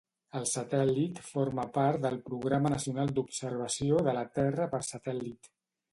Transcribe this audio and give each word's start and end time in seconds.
El 0.37 0.45
satèl·lit 0.51 1.19
forma 1.25 1.65
part 1.75 2.01
del 2.07 2.17
Programa 2.29 2.73
Nacional 2.77 3.13
d'Observació 3.19 4.03
de 4.09 4.19
la 4.21 4.29
Terra 4.39 4.71
per 4.73 4.85
Satèl·lit. 4.93 5.57